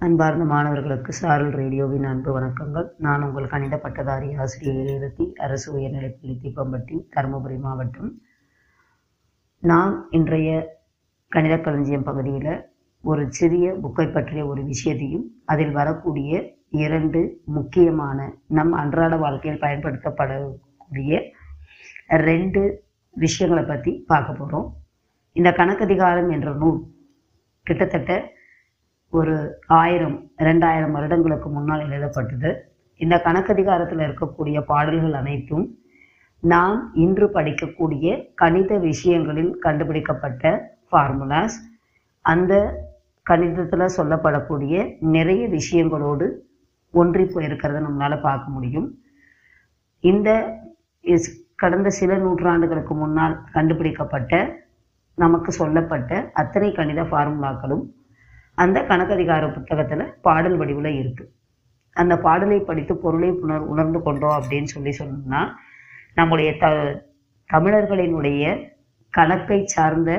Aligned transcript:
அன்பார்ந்த 0.00 0.44
மாணவர்களுக்கு 0.44 1.12
சாரல் 1.12 1.50
ரேடியோவின் 1.50 2.04
அன்பு 2.10 2.30
வணக்கங்கள். 2.36 2.84
நான் 2.96 3.22
உங்கள் 3.22 3.48
கணித 3.48 3.76
பட்டதாரி 3.76 4.28
ஆசிரியர் 4.42 4.90
எழுதி 4.92 5.24
அரசு 5.36 5.66
உயர்நிலைப்பள்ளி 5.72 6.34
தீப்பம்பட்டி 6.42 6.96
தருமபுரி 7.14 7.56
மாவட்டம். 7.56 8.10
நான் 9.62 9.94
இன்றைய 10.10 10.50
கணித 11.32 11.56
களஞ்சியம் 11.58 12.06
பகுதியில் 12.10 12.52
ஒரு 13.04 13.24
சிறிய 13.30 13.74
புக்கை 13.82 14.06
பற்றிய 14.08 14.44
ஒரு 14.46 14.62
விஷயத்தையும் 14.62 15.26
அதில் 15.46 15.74
வரக்கூடிய 15.80 16.30
இரண்டு 16.84 17.22
முக்கியமான 17.58 18.30
நம் 18.58 18.72
அன்றாட 18.74 19.16
வாழ்க்கையில் 19.16 19.62
பயன்படுத்தப்படக்கூடிய 19.66 21.20
ரெண்டு 22.28 22.64
விஷயங்களை 23.14 23.66
பற்றி 23.66 23.94
பார்க்க 24.06 24.40
போகிறோம் 24.40 24.68
இந்த 25.36 25.50
கணக்கதிகாரம் 25.52 26.30
என்ற 26.30 26.50
நூல் 26.54 26.82
கிட்டத்தட்ட 27.66 28.12
ஒரு 29.12 29.34
ஆயிரம் 29.82 30.16
ரெண்டாயிரம் 30.46 30.94
வருடங்களுக்கு 30.96 31.48
முன்னால் 31.48 31.84
எழுதப்பட்டது. 31.86 32.50
இந்த 33.00 33.16
கணக்கதிகாரத்தில் 33.26 34.02
இருக்கக்கூடிய 34.06 34.58
பாடல்கள் 34.70 35.18
அனைத்தும் 35.20 35.66
நாம் 36.42 36.80
இன்று 37.04 37.26
படிக்கக்கூடிய 37.36 38.06
கணித 38.34 38.72
விஷயங்களில் 38.88 39.52
கண்டுபிடிக்கப்பட்ட 39.64 40.52
ஃபார்முலாஸ் 40.88 41.56
அந்த 42.24 42.54
கணிதத்தில் 43.26 43.94
சொல்லப்படக்கூடிய 43.96 44.74
நிறைய 45.16 45.42
விஷயங்களோடு 45.58 46.26
ஒன்றி 46.94 47.24
போயிருக்கிறத 47.24 47.80
நம்மளால் 47.86 48.24
பார்க்க 48.28 48.54
முடியும். 48.56 48.88
இந்த 50.04 50.28
கடந்த 51.62 51.88
சில 52.00 52.14
நூற்றாண்டுகளுக்கு 52.24 52.94
முன்னால் 52.94 53.34
கண்டுபிடிக்கப்பட்ட 53.56 54.34
நமக்கு 55.18 55.50
சொல்லப்பட்ட 55.52 56.12
அத்தனை 56.40 56.68
கணித 56.72 57.02
ஃபார்முலாக்களும் 57.02 57.84
அந்த 58.58 58.78
கணக்கதிகார 58.80 59.52
புத்தகத்தில் 59.52 60.04
பாடல் 60.20 60.56
வடிவில் 60.56 60.90
இருக்குது 61.00 61.30
அந்த 61.96 62.14
பாடலை 62.18 62.58
படித்து 62.60 62.94
பொருளை 62.96 63.30
உணர் 63.30 63.68
உணர்ந்து 63.72 64.00
கொண்டோம் 64.02 64.38
அப்படின்னு 64.38 64.70
சொல்லி 64.74 64.92
சொன்னோம்னா 64.98 65.40
நம்முடைய 66.14 66.50
த 66.56 66.66
தமிழர்களினுடைய 67.50 68.42
கணக்கை 69.14 69.58
சார்ந்த 69.66 70.10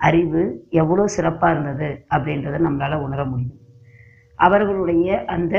அறிவு 0.00 0.42
எவ்வளோ 0.70 1.04
சிறப்பாக 1.06 1.52
இருந்தது 1.52 1.88
அப்படின்றத 2.14 2.56
நம்மளால் 2.66 3.04
உணர 3.06 3.20
முடியும். 3.24 3.60
அவர்களுடைய 4.38 5.24
அந்த 5.24 5.54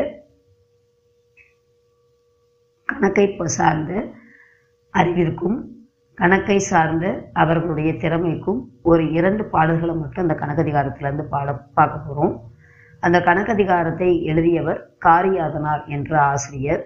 கணக்கை 2.89 3.25
சார்ந்த 3.58 3.94
அறிவிற்கும் 4.94 5.58
கணக்கை 6.17 6.59
சார்ந்த 6.59 7.05
அவர்களுடைய 7.41 7.89
திறமைக்கும் 7.93 8.61
ஒரு 8.81 9.03
இரண்டு 9.11 9.43
பாடல்களை 9.45 9.95
மட்டும் 9.95 10.23
அந்த 10.25 10.35
கணக்கதிகாரத்திலேருந்து 10.41 11.25
பாட 11.33 11.53
பார்க்க 11.77 11.97
போகிறோம் 11.97 12.33
அந்த 12.99 13.17
கணக்கதிகாரத்தை 13.19 14.07
எழுதியவர் 14.21 14.79
காரியாதனார் 15.05 15.83
என்ற 15.88 16.11
ஆசிரியர். 16.21 16.83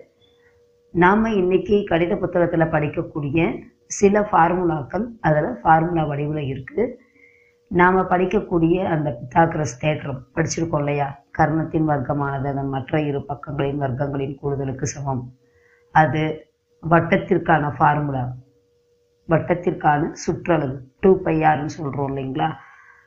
நாம் 0.93 1.23
இன்னைக்கு 1.41 1.77
கடித 1.91 2.17
புத்தகத்தில் 2.17 2.73
படிக்கக்கூடிய 2.75 3.39
சில 3.99 4.27
ஃபார்முலாக்கள் 4.31 5.05
அதில் 5.21 5.49
ஃபார்முலா 5.61 6.03
வடிவில் 6.03 6.43
இருக்குது 6.52 6.85
நாம் 7.71 8.03
படிக்கக்கூடிய 8.13 8.75
அந்த 8.95 9.09
பித்தாக்கிரஸ் 9.17 9.79
தேற்றம் 9.79 10.21
படிச்சிருக்கோம் 10.35 10.83
இல்லையா? 10.83 11.09
கர்ணத்தின் 11.37 11.89
வர்க்கமானது 11.93 12.47
அதன் 12.53 12.71
மற்ற 12.75 13.02
இரு 13.09 13.19
பக்கங்களின் 13.27 13.81
வர்க்கங்களின் 13.85 14.37
கூடுதலுக்கு 14.41 14.87
சமம். 14.95 15.25
அது 15.95 16.23
வட்டத்திற்கான 16.83 17.73
ஃபார்முலா. 17.77 18.23
வட்டத்திற்கான 19.31 20.09
சுற்றளவு 20.23 20.75
டூ 21.03 21.11
பையார்னு 21.25 21.71
சொல்கிறோம் 21.77 22.09
இல்லைங்களா? 22.11 22.49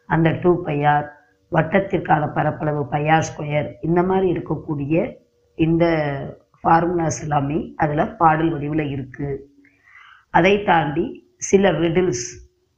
அந்த 0.08 0.28
டூ 0.42 0.50
பையார் 0.66 1.06
வட்டத்திற்கான 1.52 2.22
பரப்பளவு 2.36 2.82
பையார் 2.92 3.26
ஸ்கொயர் 3.28 3.68
இந்த 3.88 4.00
மாதிரி 4.02 4.26
இருக்கக்கூடிய 4.34 4.94
இந்த 5.58 5.84
ஃபார்முலாஸ் 6.60 7.20
எல்லாமே 7.24 7.58
அதில் 7.82 8.12
பாடல் 8.20 8.52
வடிவில் 8.54 8.84
இருக்குது 8.94 9.42
அதை 10.38 10.54
தாண்டி 10.68 11.04
சில 11.50 11.70
ரிடில்ஸ் 11.82 12.26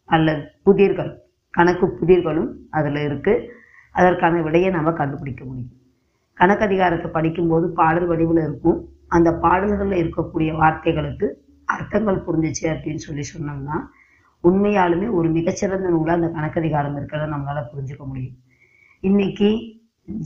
அல்லது 0.09 0.43
புதிர்கள் 0.67 1.13
கணக்கு 1.55 1.87
புதிர்களும் 2.01 2.51
அதில் 2.79 3.01
இருக்குது 3.09 3.45
அதற்கான 3.95 4.41
விடையை 4.47 4.71
நம்ம 4.71 4.91
கண்டுபிடிக்க 4.99 5.43
முடியும். 5.45 5.73
கணக்கதிகாரத்தை 6.41 7.09
படிக்கும்போது 7.15 7.67
பாடல் 7.79 8.09
வடிவில் 8.11 8.41
இருக்கும். 8.47 8.79
அந்த 9.17 9.29
பாடல்களில் 9.45 10.01
இருக்கக்கூடிய 10.03 10.51
வார்த்தைகளுக்கு 10.61 11.27
அர்த்தங்கள் 11.75 12.25
புரிஞ்சிச்சு 12.27 12.65
அப்படின்னு 12.73 13.03
சொல்லி 13.07 13.25
சொன்னோம்னா 13.35 13.77
உண்மையாலுமே 14.45 15.11
ஒரு 15.11 15.29
மிகச்சிறந்த 15.29 15.89
நூலாக 15.89 16.19
அந்த 16.19 16.29
கணக்கதிகாரம் 16.37 16.97
இருக்கிறத 16.99 17.27
நம்மளால் 17.35 17.71
புரிஞ்சுக்க 17.73 18.05
முடியும். 18.07 18.37
இன்னைக்கு 19.01 19.49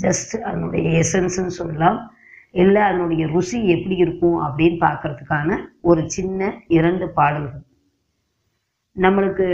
ஜஸ்ட் 0.03 0.35
அதனுடைய 0.41 1.03
எசன்ஸ்ன்னு 1.03 1.53
சொல்லலாம். 1.61 2.13
இல்லை 2.51 2.83
அதனுடைய 2.83 3.27
ருசி 3.27 3.59
எப்படி 3.69 3.97
இருக்கும் 3.97 4.39
அப்படின்னு 4.47 4.79
பார்க்கறதுக்கான 4.87 5.59
ஒரு 5.81 6.11
சின்ன 6.11 6.51
இரண்டு 6.67 7.09
பாடல்கள். 7.09 7.65
நம்மளுக்கு 8.97 9.47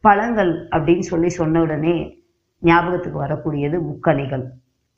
பழங்கள் 0.00 0.52
அப்படின்னு 0.70 1.06
சொல்லி 1.12 1.28
சொன்ன 1.28 1.60
உடனே 1.60 2.24
ஞாபகத்துக்கு 2.58 3.24
வரக்கூடியது 3.24 3.76
முக்கணிகள். 3.90 4.44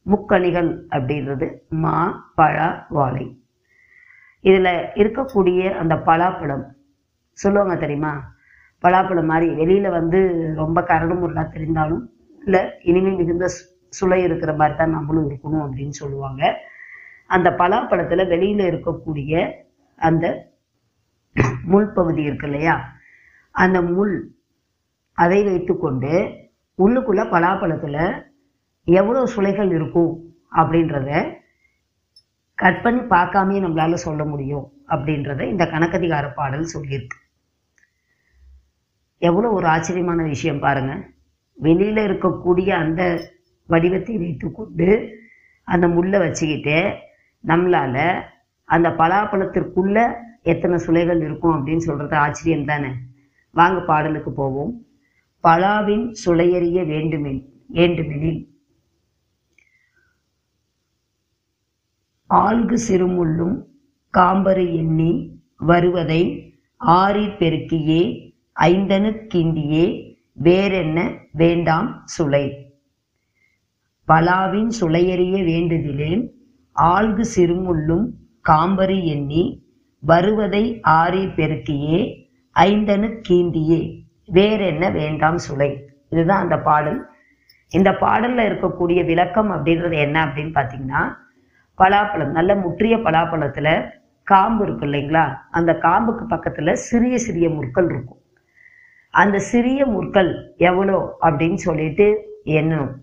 முக்கணிகள் 0.07 0.71
அப்படின்றது 0.91 1.47
மா 1.69 1.97
பழ 2.35 2.87
வாழை. 2.89 3.27
இதில் 4.41 4.73
இருக்கக்கூடிய 4.95 5.61
அந்த 5.75 5.95
பலாப்பழம் 5.95 6.65
சொல்லுவாங்க 7.39 7.77
தெரியுமா? 7.77 8.13
பலாப்பழம் 8.85 9.31
மாதிரி 9.31 9.55
வெளியில் 9.55 9.89
வந்து 9.91 10.19
ரொம்ப 10.57 10.83
கரடு 10.83 11.15
முரடாக 11.15 11.47
தெரிந்தாலும் 11.55 12.05
இல்லை 12.45 12.63
இனிமேல் 12.83 13.17
மிகுந்த 13.17 13.47
சுளை 14.01 14.19
இருக்கிற 14.23 14.55
மாதிரி 14.57 14.79
தான் 14.79 14.91
நம்மளும் 14.91 15.29
இருக்கணும் 15.29 15.65
அப்படின்னு 15.65 15.89
சொல்லுவாங்க. 15.89 16.43
அந்த 17.27 17.51
பலாப்பழத்தில் 17.51 18.29
வெளியில் 18.29 18.65
இருக்கக்கூடிய 18.71 19.55
அந்த 19.99 20.53
முள் 21.65 21.93
பகுதி 21.93 22.23
இருக்கு 22.23 22.47
இல்லையா? 22.47 22.75
அந்த 23.51 23.83
முள் 23.83 24.15
அதை 25.19 25.45
வைத்துக்கொண்டு 25.45 26.13
உள்ளுக்குள்ள 26.79 27.23
பலாப்பழத்தில் 27.35 28.23
எவ்வளோ 28.85 29.27
சுளைகள் 29.37 29.71
இருக்கும் 29.73 30.13
அப்படின்றத 30.51 31.11
கட் 32.56 32.83
பண்ணி 32.83 33.00
பார்க்காமே 33.00 33.65
நம்மளால 33.65 33.94
சொல்ல 33.94 34.25
முடியும் 34.25 34.72
அப்படின்றத 34.89 35.49
இந்த 35.49 35.65
கணக்கதிகார 35.65 36.34
பாடல் 36.34 36.69
சொல்லியிருக்கு. 36.75 37.17
எவ்வளோ 39.19 39.50
ஒரு 39.50 39.67
ஆச்சரியமான 39.67 40.22
விஷயம் 40.22 40.59
பாருங்க. 40.59 41.09
வெளியில 41.62 41.99
இருக்கக்கூடிய 42.09 42.69
அந்த 42.71 43.33
வடிவத்தை 43.67 44.19
வைத்துக்கொண்டு 44.19 45.19
அந்த 45.65 45.89
முள்ளை 45.89 46.19
வச்சுக்கிட்டு 46.19 46.94
நம்மளால 47.44 48.22
அந்த 48.65 48.88
பலாப்பழத்திற்குள்ள 48.88 50.12
எத்தனை 50.43 50.87
சுலைகள் 50.87 51.23
இருக்கும் 51.23 51.56
அப்படின்னு 51.56 51.77
சொல்றது 51.77 52.17
ஆச்சரியம் 52.17 52.65
தானே. 52.65 52.88
வாங்க 53.50 53.81
பாடலுக்கு 53.81 54.33
போவோம். 54.33 54.84
பலாவின் 55.44 56.15
சுளையறிய 56.25 56.87
வேண்டுமென் 56.87 57.53
வேண்டுமெனில் 57.69 58.56
ஆள்கு 62.31 62.78
சிறுமுள்ளும் 62.88 63.56
காம்பரு 64.19 64.72
எண்ணி 64.72 65.38
வருவதை 65.56 66.53
ஆறிற் 66.87 67.37
பெருக்கியே 67.38 68.32
ஐந்தனு 68.60 69.10
வேறென்ன 70.32 71.10
வேண்டாம் 71.32 72.04
சுளை 72.19 72.44
பலாவின் 74.09 74.70
சுளையறிய 74.81 75.37
வேண்டுதிலேன் 75.44 76.22
ஆள்கு 76.76 77.25
சிறுமுள்ளும் 77.37 78.06
காம்பரு 78.48 79.04
எண்ணி 79.04 79.64
வருவதை 80.00 80.81
ஆறிற் 80.82 81.34
பெருக்கியே 81.37 82.00
ஐந்தனு 82.56 83.20
கீண்டியே 83.28 84.04
வேறென்ன 84.26 84.91
வேண்டாம் 84.91 85.38
சுளை 85.48 85.70
இதுதான் 86.10 86.43
அந்த 86.43 86.58
பாடல். 86.58 87.00
இந்த 87.72 87.91
பாடல்ல 87.91 88.43
இருக்கக்கூடிய 88.47 89.04
விளக்கம் 89.04 89.50
அப்படின்றது 89.50 89.96
என்ன 89.96 90.25
அப்படின்னு 90.25 90.52
பார்த்தீங்கன்னா 90.55 91.02
பலாப்பழம் 91.78 92.31
நல்ல 92.31 92.55
முற்றிய 92.55 92.96
பலாப்பழத்துல 92.96 93.69
காம்பு 94.23 94.62
இருக்கு 94.64 94.87
இல்லைங்களா? 94.87 95.25
அந்த 95.50 95.73
காம்புக்கு 95.73 96.25
பக்கத்துல 96.31 96.73
சிறிய 96.73 97.19
சிறிய 97.19 97.50
முற்கள் 97.50 97.84
இருக்கும். 97.84 98.20
அந்த 99.11 99.38
சிறிய 99.38 99.87
முற்கள் 99.87 100.55
எவ்வளோ 100.56 101.19
அப்படின்னு 101.20 101.55
சொல்லிட்டு 101.55 102.06
எண்ணணும். 102.44 102.94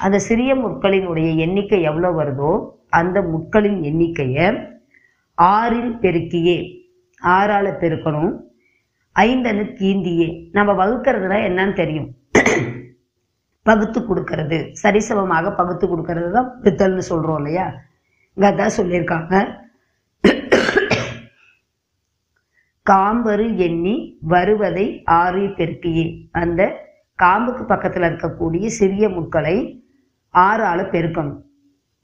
அந்த 0.00 0.18
சிறிய 0.18 0.54
முற்களினுடைய 0.54 1.36
எண்ணிக்கை 1.36 1.82
எவ்வளோ 1.82 2.10
வருதோ 2.10 2.52
அந்த 2.88 3.20
முட்களின் 3.22 3.80
எண்ணிக்கையை 3.82 4.46
ஆறில் 5.34 5.92
பெருக்கியே. 5.94 6.58
ஆறால 7.22 7.66
பெருக்கணும். 7.82 8.32
ஐந்தனு 9.16 9.64
கீந்தியே 9.78 10.28
நம்ம 10.52 10.72
வகுக்கிறதுனா 10.72 11.38
என்னன்னு 11.48 11.72
தெரியும். 11.72 12.08
பகுத்து 13.62 14.00
கொடுக்கறது. 14.00 14.58
சரிசமமாக 14.82 15.56
பகுத்து 15.56 15.86
கொடுக்கறது 15.86 16.30
தான் 16.30 16.50
பித்தல்னு 16.62 17.02
சொல்றோம் 17.08 17.36
இல்லையா? 17.36 17.66
அதான் 18.36 18.70
சொல்லியிருக்காங்க. 18.76 19.58
காம்பரு 22.90 23.56
எண்ணி 23.56 24.18
வருவதை 24.20 25.02
ஆறு 25.04 25.40
பெருக்கியே. 25.40 26.28
அந்த 26.32 26.88
காம்புக்கு 27.22 27.62
பக்கத்தில் 27.62 28.02
இருக்கக்கூடிய 28.02 28.66
சிறிய 28.66 29.08
முட்களை 29.08 29.82
ஆறால 30.34 30.82
பெருக்கணும். 30.92 31.42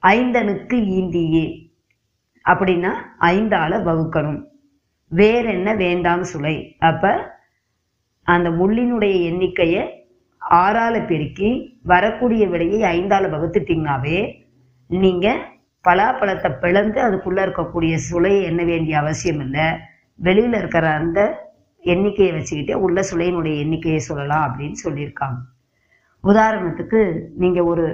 ஐந்தனுக்கு 0.03 0.77
ஈந்தியே 0.99 1.71
அப்படின்னா 2.49 2.93
ஐந்தால 3.21 3.81
வகுக்கணும். 3.89 4.43
வேற 5.09 5.51
என்ன 5.51 5.75
வேண்டாம் 5.75 6.23
சுலை? 6.23 6.77
அப்ப 6.79 7.35
அந்த 8.23 8.51
முள்ளினுடைய 8.51 9.23
எண்ணிக்கையை 9.23 10.09
ஆறால 10.51 11.07
பெருக்கி 11.07 11.81
வரக்கூடிய 11.83 12.49
விடையை 12.49 13.01
ஐந்தால 13.01 13.29
வகுத்துட்டீங்கனாவே 13.35 14.45
நீங்கள் 14.89 15.55
பலாப்பழத்தை 15.87 16.51
பிளந்து 16.61 17.01
அதுக்குள்ளே 17.01 17.43
இருக்கக்கூடிய 17.45 17.99
சுளையை 18.11 18.43
எண்ண 18.43 18.63
வேண்டிய 18.63 18.99
அவசியம் 18.99 19.41
இல்லை. 19.41 19.67
வெளியில் 20.15 20.59
இருக்கிற 20.61 20.87
அந்த 20.91 21.21
எண்ணிக்கையை 21.81 22.35
வச்சுக்கிட்டே 22.35 22.75
உள்ள 22.75 23.01
சுளையினுடைய 23.11 23.57
எண்ணிக்கையை 23.59 24.01
சொல்லலாம் 24.01 24.47
அப்படின்னு 24.49 24.77
சொல்லியிருக்காங்க. 24.85 25.41
உதாரணத்துக்கு 26.25 27.01
நீங்கள் 27.37 27.69
ஒரு 27.73 27.85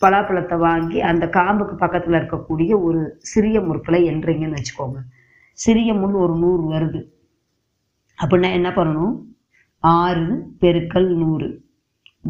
பலாப்பழத்தை 0.00 0.58
வாங்கி 0.58 1.00
அந்த 1.00 1.26
காம்புக்கு 1.26 1.74
பக்கத்தில் 1.74 2.12
இருக்கக்கூடிய 2.12 2.82
ஒரு 2.82 3.16
சிறிய 3.18 3.60
முற்களை 3.60 4.00
எண்றீங்கன்னு 4.10 4.56
வச்சுக்கோங்க. 4.56 4.98
சிறிய 5.52 5.94
முள் 5.94 6.12
ஒரு 6.12 6.34
நூறு 6.36 6.62
வருது. 6.70 7.00
அப்படின்னா 8.22 8.52
என்ன 8.52 8.68
பண்ணணும்? 8.70 9.14
ஆறு 9.78 10.44
பெருக்கல் 10.60 11.10
நூறு 11.14 11.64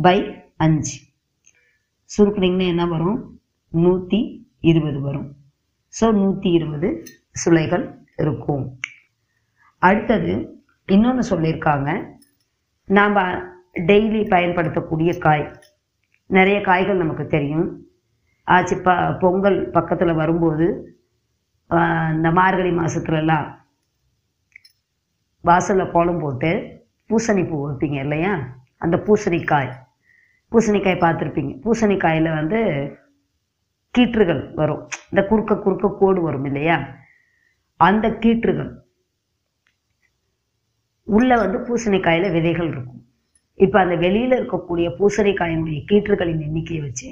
பை 0.02 0.18
அஞ்சு. 0.56 0.98
சுருக்குனீங்கன்னா 2.10 2.66
என்ன 2.66 2.86
வரும்? 2.86 3.40
நூற்றி 3.68 4.20
இருபது 4.70 4.98
வரும். 5.06 5.28
ஸோ 5.98 6.06
நூற்றி 6.20 6.48
இருபது 6.58 6.88
சுளைகள் 7.42 7.84
இருக்கும். 8.22 8.64
அடுத்தது 9.88 10.32
இன்னொன்று 10.94 11.22
சொல்லியிருக்காங்க. 11.32 11.90
நாம் 12.88 13.18
டெய்லி 13.90 14.20
பயன்படுத்தக்கூடிய 14.34 15.10
காய். 15.26 15.44
நிறைய 16.36 16.58
காய்கள் 16.68 17.02
நமக்கு 17.02 17.24
தெரியும். 17.36 17.68
ஆச்சு 18.54 18.76
ப 18.86 18.90
பொங்கல் 19.22 19.58
பக்கத்தில் 19.76 20.20
வரும்போது 20.20 20.66
இந்த 22.14 22.28
மார்கழி 22.38 22.72
மாதத்துலலாம் 22.78 23.48
வாசலில் 25.48 25.92
கோலம் 25.92 26.22
போட்டு 26.22 26.50
பூசணி 27.10 27.42
பூ 27.50 27.56
வைப்பீங்க 27.66 27.98
இல்லையா? 28.06 28.32
அந்த 28.84 28.96
பூசணிக்காய். 29.06 29.70
பூசணிக்காய் 30.52 31.04
பார்த்துருப்பீங்க. 31.04 31.52
பூசணிக்காயில் 31.64 32.28
வந்து 32.38 32.60
கீற்றுகள் 33.98 34.54
வரும். 34.54 34.88
இந்த 35.10 35.26
குறுக்க 35.26 35.56
குறுக்க 35.56 35.96
கோடு 36.00 36.22
வரும் 36.22 36.44
இல்லையா? 36.44 36.88
அந்த 37.76 38.08
கீற்றுகள். 38.08 38.74
உள்ள 41.04 41.36
வந்து 41.36 41.58
பூசணிக்காயில 41.58 42.32
விதைகள் 42.32 42.68
இருக்கும். 42.68 43.04
இப்போ 43.54 43.80
அந்த 43.80 43.94
வெளியில 43.94 44.34
இருக்கக்கூடிய 44.40 44.90
பூசணிக்காயினுடைய 44.98 45.84
கீற்றுகளின் 45.92 46.40
எண்ணிக்கையை 46.40 46.84
வச்சு 46.84 47.10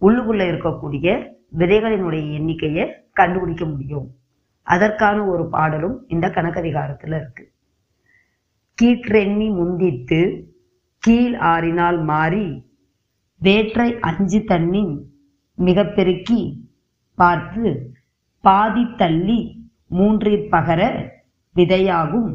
உள்ளுக்குள்ள 0.00 0.42
இருக்கக்கூடிய 0.42 1.34
விதைகளினுடைய 1.58 2.32
எண்ணிக்கையை 2.32 2.94
கண்டுபிடிக்க 3.12 3.64
முடியும். 3.64 4.10
அதற்கான 4.62 5.24
ஒரு 5.24 5.48
பாடலும் 5.48 6.04
இந்த 6.08 6.28
கணக்கதிகாரத்துல 6.28 7.16
இருக்கு. 7.16 7.52
கீற்றெண்ணி 8.82 9.54
முந்தித்து 9.54 10.48
கீழ் 10.98 11.34
ஆறினால் 11.34 12.02
மாறி 12.02 12.68
வேற்றை 13.38 13.98
அஞ்சு 14.00 14.38
தண்ணின் 14.38 15.09
மிக 15.60 15.84
பெருக்கி 15.84 16.40
பார்த்து 17.18 17.64
பாதி 18.44 18.84
தள்ளி 18.96 19.40
மூன்றிற் 19.90 20.48
பகர 20.48 20.80
விதையாகும் 21.56 22.30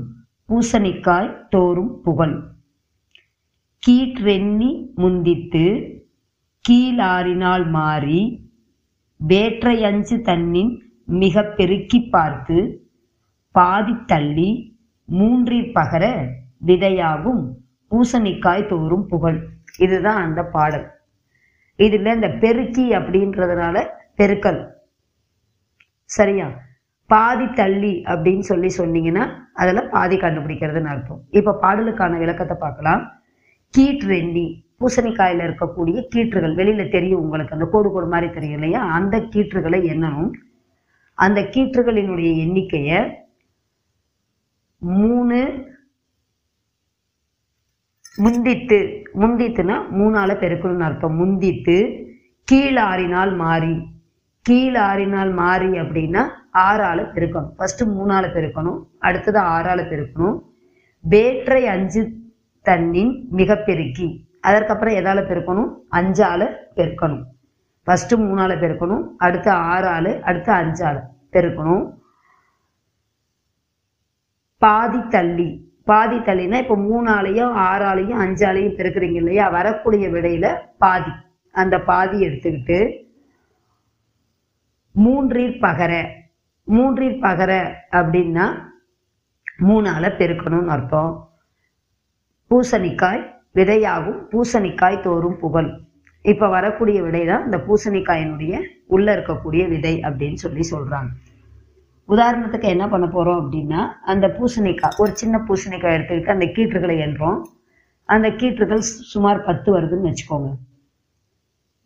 பூசணிக்காய் 0.50 1.32
தோறும் 1.50 1.94
புகழ் 2.02 2.36
கீற்றெண்ணி 3.84 4.72
முந்தித்து 4.96 5.66
கீழாறினால் 6.66 7.66
மாறி 7.70 8.22
வேற்றையஞ்சு 9.20 10.16
தன்னின் 10.22 10.72
மிக 11.06 11.44
பெருக்கி 11.58 12.00
பார்த்து 12.10 12.58
பாதி 13.56 13.96
தள்ளி 14.06 14.50
மூன்றிற் 15.10 15.72
பகர 15.74 16.04
விதையாகும் 16.66 17.44
பூசணிக்காய் 17.92 18.68
தோறும் 18.68 19.06
புகழ் 19.08 19.40
இதுதான் 19.78 20.22
அந்த 20.24 20.42
பாடல். 20.56 20.86
இதுல 21.78 22.14
இந்த 22.14 22.30
பெருக்கி 22.30 22.90
அப்படின்றதுனால 22.90 23.88
பெருக்கல். 24.18 24.62
சரியா? 26.04 26.48
பாதி 27.06 27.48
தள்ளி 27.54 28.04
அப்படின்னு 28.06 28.40
சொல்லி 28.40 28.70
சொன்னீங்கன்னா 28.78 29.30
அதில் 29.54 29.90
பாதி 29.90 30.18
கண்டுபிடிக்கிறதுன்னு 30.18 30.92
அர்த்தம். 30.94 31.22
இப்போ 31.30 31.58
பாடலுக்கான 31.62 32.18
விளக்கத்தை 32.18 32.58
பார்க்கலாம். 32.60 33.04
கீற்றெண்ணி 33.78 34.46
பூசணிக்காயில் 34.80 35.44
இருக்கக்கூடிய 35.46 35.98
கீற்றுகள் 36.16 36.56
வெளியில் 36.56 36.90
தெரியும் 36.90 37.22
உங்களுக்கு 37.22 37.54
அந்த 37.54 37.66
கோடு 37.66 37.92
கோடு 37.92 38.08
மாதிரி 38.08 38.34
தெரியும் 38.34 38.54
இல்லையா? 38.54 38.82
அந்த 38.92 39.18
கீற்றுகளை 39.18 39.80
எண்ணணும். 39.94 40.32
அந்த 41.14 41.42
கீற்றுகளினுடைய 41.42 42.38
எண்ணிக்கையை 42.38 43.18
மூணு 44.78 45.40
முந்தித்து 48.18 49.04
முந்தித்துனா 49.14 49.82
மூணால 49.92 50.34
பெருக்கணும்னு 50.36 50.80
அர்த்தம். 50.80 51.16
முந்தித்து 51.16 52.06
கீழாறினால் 52.52 53.36
மாறி. 53.36 53.88
கீழாறினால் 54.50 55.34
மாறி 55.34 55.66
அப்படின்னா 55.66 56.28
ஆறால 56.54 57.12
பெருக்கணும். 57.14 57.52
ஃபர்ஸ்ட் 57.58 57.84
மூணால 57.84 58.30
பெருக்கணும். 58.30 58.84
அடுத்தது 59.00 59.40
ஆறால 59.40 59.88
பெருக்கணும். 59.88 60.40
வேற்றை 61.00 61.68
அஞ்சு 61.68 62.14
தண்ணின் 62.66 63.28
மிக 63.30 63.56
பெருக்கி. 63.56 64.28
அதற்கப்புறம் 64.42 64.94
எதால 64.94 65.22
பெருக்கணும்? 65.22 65.74
அஞ்சால 65.92 66.56
பெருக்கணும். 66.76 67.24
ஃபர்ஸ்ட் 67.84 68.14
மூணால 68.14 68.58
பெருக்கணும். 68.60 69.04
அடுத்து 69.18 69.52
ஆறால 69.52 70.22
அடுத்து 70.22 70.54
அஞ்சால் 70.54 71.02
பெருக்கணும். 71.32 71.94
பாதி 74.58 75.08
தள்ளி. 75.08 75.74
பாதி 75.90 76.18
தள்ளினா 76.28 76.58
இப்போ 76.64 76.76
மூணாலையும் 76.90 77.56
ஆறாலையும் 77.70 78.22
அஞ்சாலையும் 78.26 78.78
பெருக்குறீங்க 78.78 79.20
இல்லையா? 79.22 79.46
வரக்கூடிய 79.58 80.06
விடையில 80.10 80.48
பாதி. 80.78 81.14
அந்த 81.56 81.76
பாதி 81.90 82.18
எடுத்துக்கிட்டு 82.28 82.80
மூன்றீர் 84.96 85.58
பகர 85.66 85.94
மூன்றீர் 86.68 87.20
பகர 87.26 87.52
அப்படின்னா 88.00 88.46
மூணால 89.68 90.06
பெருக்கணும்னு 90.20 90.74
அர்த்தம். 90.76 91.12
பூசணிக்காய் 92.52 93.22
விதையாகும் 93.58 94.20
பூசணிக்காய் 94.32 94.98
தோறும் 95.00 95.38
புகழ். 95.44 95.70
இப்ப 96.26 96.48
வரக்கூடிய 96.48 97.00
விடை 97.06 97.24
தான் 97.26 97.46
இந்த 97.46 97.58
பூசணிக்காயினுடைய 97.68 98.54
உள்ள 98.96 99.08
இருக்கக்கூடிய 99.16 99.64
விதை 99.74 99.94
அப்படின்னு 100.08 100.40
சொல்லி 100.44 100.64
சொல்றாங்க. 100.72 101.12
உதாரணத்துக்கு 102.08 102.64
என்ன 102.64 102.90
பண்ண 102.90 103.06
போறோம் 103.06 103.40
அப்படின்னா 103.44 103.88
அந்த 104.02 104.28
பூசணிக்காய் 104.28 104.98
ஒரு 104.98 105.16
சின்ன 105.16 105.38
பூசணிக்காய் 105.48 105.98
எடுத்துக்கிட்டு 105.98 106.30
அந்த 106.30 106.46
கீற்றுகளை 106.46 106.96
எண்றோம் 106.98 107.42
அந்த 108.04 108.30
கீற்றுகள் 108.30 108.84
சுமார் 109.14 109.44
பத்து 109.44 109.80
வருதுன்னு 109.80 110.12
வச்சுக்கோங்க. 110.12 110.50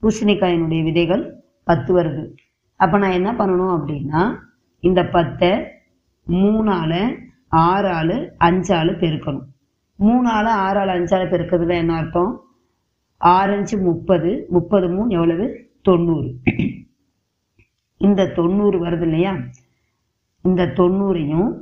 பூசணிக்காயினுடைய 0.01 0.83
விதைகள் 0.83 1.43
பத்து 1.63 1.99
வருது. 1.99 2.35
அப்ப 2.75 2.97
நான் 2.97 3.11
என்ன 3.11 3.33
பண்ணணும் 3.33 3.73
அப்படின்னா 3.77 4.35
இந்த 4.79 5.05
பத்தை 5.05 5.49
மூணால 6.27 6.93
ஆறால 7.51 8.09
அஞ்சால 8.39 8.89
பெருக்கணும். 9.01 9.47
மூணாலு 9.99 10.51
ஆறு 10.65 10.79
ஆள் 10.79 10.87
அஞ்சால 10.87 11.23
பெருக்கிறதுல 11.31 11.69
என்ன 11.69 11.95
அர்த்தம்? 11.95 12.43
ஆறஞ்சு 13.21 13.81
முப்பது 13.81 14.45
முப்பது 14.49 14.89
மூணு 14.89 15.09
எவ்வளவு? 15.09 15.69
தொண்ணூறு. 15.81 16.39
இந்த 17.97 18.27
தொண்ணூறு 18.27 18.85
வருது 18.85 19.01
இல்லையா? 19.01 19.35
இந்த 20.41 20.65
தொண்ணூறையும் 20.65 21.57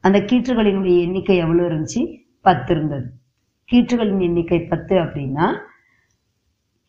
அந்த 0.00 0.18
கீற்றுகளினுடைய 0.18 1.00
எண்ணிக்கை 1.00 1.36
எவ்வளவு 1.36 1.68
இருந்துச்சு? 1.68 2.24
பத்து 2.40 2.74
இருந்தது. 2.74 3.10
கீற்றுகளின் 3.72 4.20
எண்ணிக்கை 4.20 4.60
பத்து 4.60 4.96
அப்படின்னா 4.96 5.58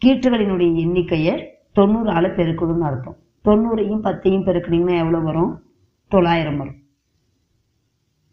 கீற்றுகளினுடைய 0.05 0.75
எண்ணிக்கையை 0.75 1.57
தொண்ணூறால 1.75 2.27
பெருக்கணும்னு 2.29 2.79
அர்த்தம். 2.79 3.17
தொண்ணூறையும் 3.45 4.01
பத்தையும் 4.01 4.45
பெருக்கினீங்கன்னா 4.45 4.97
எவ்வளவு 4.97 5.23
வரும்? 5.23 5.61
தொள்ளாயிரம் 6.07 6.57
வரும். 6.57 6.75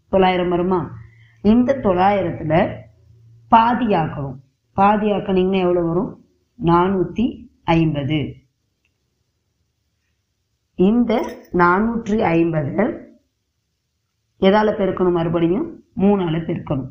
தொள்ளாயிரம் 0.09 0.49
வருமா? 0.49 0.91
இந்த 1.43 1.81
தொள்ளாயிரத்துல 1.83 2.77
பாதி 3.49 3.87
ஆக்கணும் 3.87 4.35
பாதி 4.75 5.09
எவ்வளவு 5.09 5.87
வரும்? 5.87 6.25
நானூத்தி 6.65 7.47
ஐம்பது. 7.65 8.35
இந்த 10.79 11.25
நானூற்றி 11.53 12.19
ஐம்பது 12.19 12.85
எதால 14.41 14.73
பெருக்கணும் 14.79 15.13
மறுபடியும்? 15.13 15.85
மூணால 16.01 16.39
பெருக்கணும். 16.49 16.91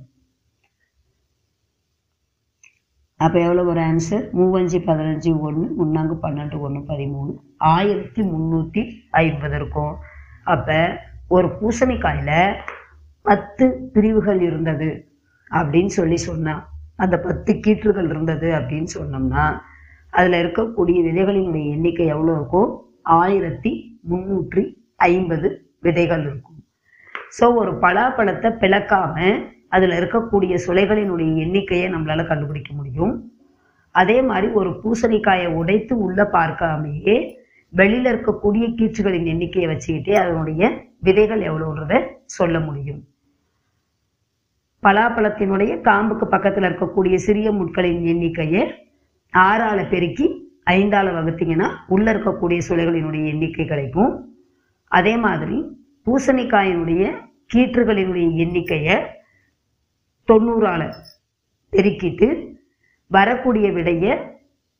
அப்போ 3.15 3.39
எவ்வளோ 3.39 3.63
ஒரு 3.63 3.82
ஆன்சர் 3.82 4.24
மூவஞ்சு 4.38 4.80
பதினஞ்சு 4.88 5.39
ஒன்று 5.39 5.86
முன்னாங்கு 5.86 6.15
பன்னெண்டு 6.22 6.60
ஒன்று 6.60 6.80
பதிமூணு. 6.80 7.36
ஆயிரத்தி 7.58 8.22
முந்நூற்றி 8.22 8.92
ஐம்பது 9.10 9.56
இருக்கும். 9.56 9.96
அப்போ 10.44 11.00
ஒரு 11.27 11.48
பூசணிக்காயில 11.48 12.56
பத்து 13.22 13.89
பிரிவுகள் 13.94 14.42
இருந்தது 14.42 15.08
அப்படின்னு 15.50 15.86
சொல்லி 15.86 16.15
சொன்னான் 16.15 16.68
அந்த 16.96 17.20
பத்து 17.20 17.54
கீற்றுகள் 17.54 18.10
இருந்தது 18.10 18.51
அப்படின்னு 18.51 18.88
சொன்னோம்னா 18.96 19.60
அதில் 20.10 20.42
இருக்கக்கூடிய 20.44 20.98
விதைகளினுடைய 21.08 21.70
எண்ணிக்கை 21.70 22.06
எவ்வளோ 22.06 22.34
இருக்கும்? 22.34 22.85
ஆயிரத்தி 23.05 23.71
முன்னூற்றி 24.09 24.63
ஐம்பது 24.95 25.47
விதைகள் 25.79 26.21
இருக்கும். 26.21 26.59
ஸோ 27.39 27.45
ஒரு 27.55 27.71
பலாப்பழத்தை 27.71 28.50
பிளக்காம 28.63 29.15
அதில் 29.69 29.95
இருக்கக்கூடிய 30.00 30.53
சுளைகளினுடைய 30.65 31.31
எண்ணிக்கையை 31.35 31.88
நம்மளால 31.93 32.27
கண்டுபிடிக்க 32.27 32.74
முடியும். 32.74 33.13
அதே 33.91 34.21
மாதிரி 34.21 34.47
ஒரு 34.59 34.69
பூசணிக்காயை 34.83 35.47
உடைத்து 35.53 35.93
உள்ள 35.97 36.24
பார்க்காமையே 36.24 37.17
வெளியில 37.74 38.12
இருக்கக்கூடிய 38.13 38.65
கீற்றுகளின் 38.79 39.29
எண்ணிக்கையை 39.33 39.67
வச்சுக்கிட்டே 39.71 40.13
அதனுடைய 40.13 40.71
விதைகள் 41.00 41.41
எவ்வளோன்றத 41.41 41.93
சொல்ல 42.25 42.59
முடியும். 42.59 43.01
பலாப்பழத்தினுடைய 44.83 45.74
காம்புக்கு 45.81 46.25
பக்கத்தில் 46.25 46.63
இருக்கக்கூடிய 46.63 47.15
சிறிய 47.15 47.51
முட்களின் 47.51 48.01
எண்ணிக்கையை 48.13 48.63
ஆறால 49.33 49.89
பெருக்கி 49.89 50.27
ஐந்தால் 50.67 51.10
வகுத்தீங்கன்னா 51.13 51.67
உள்ள 51.88 52.13
இருக்கக்கூடிய 52.13 52.60
சுளைகளினுடைய 52.67 53.24
எண்ணிக்கை 53.25 53.65
கிடைக்கும் 53.65 54.13
அதே 54.91 55.15
மாதிரி 55.15 55.57
பூசணிக்காயினுடைய 56.07 57.03
கீற்றுகளினுடைய 57.53 58.27
எண்ணிக்கையை 58.38 58.95
தொண்ணூறால 60.29 60.81
பெருக்கிட்டு 61.74 62.27
வரக்கூடிய 63.12 63.72
விடையை 63.72 64.13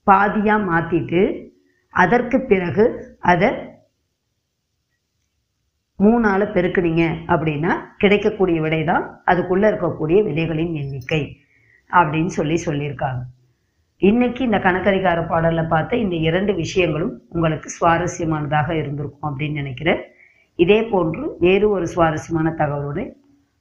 பாதியா 0.08 0.56
மாத்திட்டு 0.70 1.22
அதற்கு 1.94 2.38
பிறகு 2.42 2.86
அதை 3.20 3.50
மூணால 6.00 6.44
பெருக்குனீங்க 6.54 7.04
அப்படின்னா 7.28 7.74
கிடைக்கக்கூடிய 7.98 8.62
விடை 8.62 8.84
தான் 8.84 9.22
அதுக்குள்ள 9.26 9.66
இருக்கக்கூடிய 9.72 10.18
விதைகளின் 10.24 10.74
எண்ணிக்கை 10.76 11.22
அப்படின்னு 11.90 12.28
சொல்லி 12.28 12.56
சொல்லியிருக்காங்க. 12.56 13.22
இன்னைக்கு 13.98 14.44
இந்த 14.44 14.58
கணக்கதிகார 14.58 15.28
பாடலில் 15.28 15.68
பார்த்த 15.68 15.98
இந்த 15.98 16.16
இரண்டு 16.16 16.56
விஷயங்களும் 16.56 17.22
உங்களுக்கு 17.30 17.70
சுவாரஸ்யமானதாக 17.70 18.70
இருந்திருக்கும் 18.70 19.40
அப்படின்னு 19.40 19.52
நினைக்கிறேன். 19.52 20.02
இதே 20.56 20.84
போன்று 20.84 21.36
வேறு 21.40 21.70
ஒரு 21.70 21.88
சுவாரஸ்யமான 21.88 22.54
தகவலோடு 22.58 23.12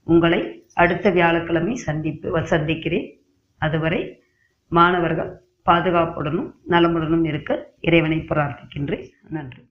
உங்களை 0.04 0.66
அடுத்த 0.74 1.10
வியாழக்கிழமை 1.10 1.74
சந்திப்பு 1.74 2.46
சந்திக்கிறேன். 2.46 3.20
அதுவரை 3.58 4.22
மாணவர்கள் 4.68 5.40
பாதுகாப்புடனும் 5.66 6.50
நலமுடனும் 6.68 7.24
இருக்க 7.24 7.72
இறைவனை 7.80 8.18
பிரார்த்திக்கின்றேன். 8.18 9.08
நன்றி. 9.28 9.62